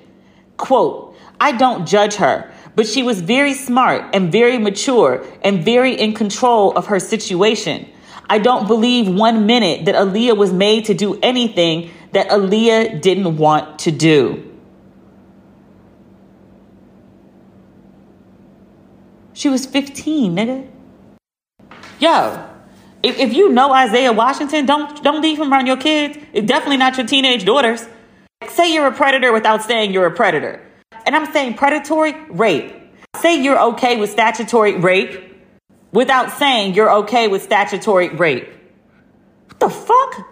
[0.57, 5.99] Quote, I don't judge her, but she was very smart and very mature and very
[5.99, 7.89] in control of her situation.
[8.29, 13.37] I don't believe one minute that Aaliyah was made to do anything that Aaliyah didn't
[13.37, 14.49] want to do.
[19.33, 20.67] She was 15, nigga.
[21.99, 22.52] Yo,
[23.03, 26.17] if, if you know Isaiah Washington, don't don't leave him around your kids.
[26.31, 27.85] It's definitely not your teenage daughters.
[28.49, 30.61] Say you're a predator without saying you're a predator.
[31.05, 32.73] And I'm saying predatory rape.
[33.17, 35.21] Say you're okay with statutory rape
[35.91, 38.47] without saying you're okay with statutory rape.
[39.47, 40.27] What the fuck?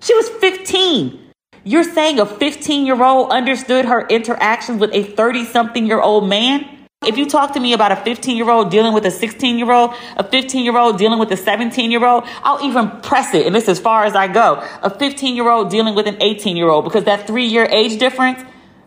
[0.00, 1.32] She was 15.
[1.64, 6.28] You're saying a 15 year old understood her interactions with a 30 something year old
[6.28, 6.75] man?
[7.06, 9.70] If you talk to me about a 15 year old dealing with a 16 year
[9.70, 13.46] old, a 15 year old dealing with a 17 year old, I'll even press it.
[13.46, 14.66] And this is as far as I go.
[14.82, 18.00] A 15 year old dealing with an 18 year old because that three year age
[18.00, 18.42] difference,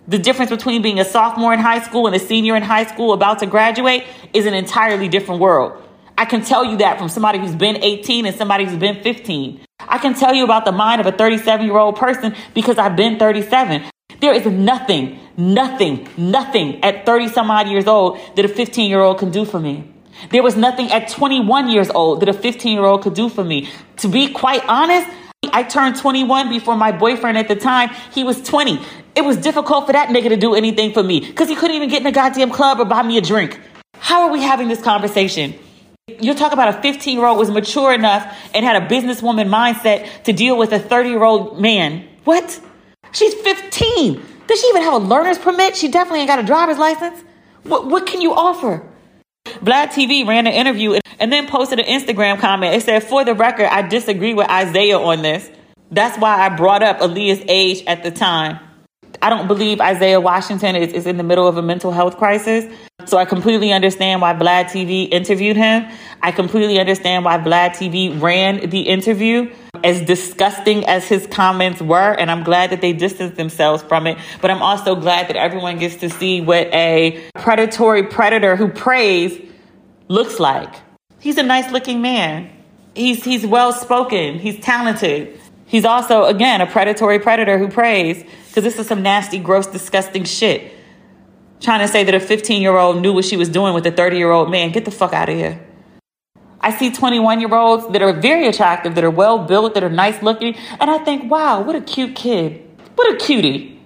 [0.08, 3.14] the difference between being a sophomore in high school and a senior in high school
[3.14, 4.04] about to graduate
[4.34, 5.82] is an entirely different world.
[6.18, 9.62] I can tell you that from somebody who's been 18 and somebody who's been 15.
[9.80, 12.98] I can tell you about the mind of a 37 year old person because I've
[12.98, 13.90] been 37.
[14.20, 19.00] There is nothing, nothing, nothing at 30 some odd years old that a 15 year
[19.00, 19.94] old can do for me.
[20.32, 23.44] There was nothing at 21 years old that a 15 year old could do for
[23.44, 23.70] me.
[23.98, 25.08] To be quite honest,
[25.54, 28.80] I turned 21 before my boyfriend at the time, he was 20.
[29.16, 31.90] It was difficult for that nigga to do anything for me because he couldn't even
[31.90, 33.60] get in a goddamn club or buy me a drink.
[33.98, 35.54] How are we having this conversation?
[36.20, 40.24] You're talking about a 15 year old was mature enough and had a businesswoman mindset
[40.24, 42.06] to deal with a 30 year old man.
[42.26, 42.60] What?
[43.12, 44.22] She's 15.
[44.48, 45.76] Does she even have a learner's permit?
[45.76, 47.24] She definitely ain't got a driver's license.
[47.64, 48.84] What, what can you offer?
[49.46, 52.76] Vlad TV ran an interview and then posted an Instagram comment.
[52.76, 55.50] It said, For the record, I disagree with Isaiah on this.
[55.92, 58.60] That's why I brought up Aaliyah's age at the time.
[59.22, 62.66] I don't believe Isaiah Washington is, is in the middle of a mental health crisis.
[63.06, 65.92] So I completely understand why Vlad TV interviewed him.
[66.22, 69.52] I completely understand why Vlad TV ran the interview
[69.84, 72.14] as disgusting as his comments were.
[72.14, 74.18] And I'm glad that they distanced themselves from it.
[74.42, 79.40] But I'm also glad that everyone gets to see what a predatory predator who preys
[80.08, 80.74] looks like.
[81.20, 82.50] He's a nice looking man.
[82.96, 84.40] He's, he's well spoken.
[84.40, 85.40] He's talented.
[85.66, 90.24] He's also, again, a predatory predator who preys because this is some nasty, gross, disgusting
[90.24, 90.74] shit.
[91.60, 93.92] Trying to say that a 15 year old knew what she was doing with a
[93.92, 94.72] 30 year old man.
[94.72, 95.64] Get the fuck out of here.
[96.62, 99.90] I see 21 year olds that are very attractive, that are well built, that are
[99.90, 102.66] nice looking, and I think, wow, what a cute kid.
[102.96, 103.80] What a cutie.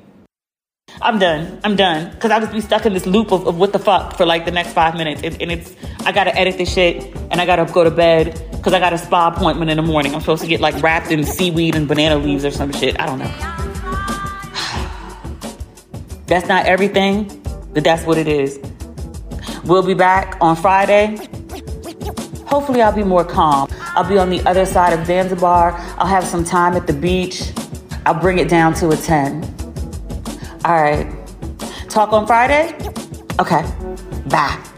[1.02, 1.60] I'm done.
[1.64, 2.12] I'm done.
[2.12, 4.46] Because I'll just be stuck in this loop of, of, what the fuck for like
[4.46, 5.22] the next five minutes.
[5.24, 8.74] And, and it's, I gotta edit this shit and I gotta go to bed because
[8.74, 10.14] I got a spa appointment in the morning.
[10.14, 13.00] I'm supposed to get like wrapped in seaweed and banana leaves or some shit.
[13.00, 13.26] I don't know.
[16.28, 17.30] That's not everything,
[17.74, 18.60] but that's what it is.
[19.66, 21.18] We'll be back on Friday.
[22.54, 23.68] Hopefully, I'll be more calm.
[23.96, 25.72] I'll be on the other side of Zanzibar.
[25.98, 27.52] I'll have some time at the beach.
[28.06, 29.44] I'll bring it down to a 10.
[30.64, 31.12] All right.
[31.90, 32.78] Talk on Friday?
[33.40, 33.64] Okay.
[34.30, 34.73] Bye.